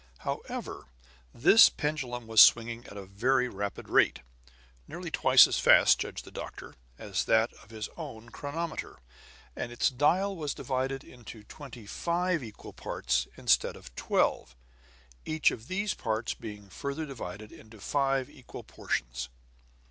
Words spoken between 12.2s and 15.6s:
equal parts, instead of twelve, each